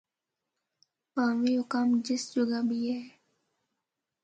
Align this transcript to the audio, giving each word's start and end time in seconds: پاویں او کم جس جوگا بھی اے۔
پاویں 1.13 1.55
او 1.59 1.63
کم 1.71 1.87
جس 2.05 2.23
جوگا 2.33 2.59
بھی 2.67 2.79
اے۔ 2.89 2.99